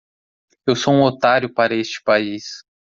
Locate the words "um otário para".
0.95-1.75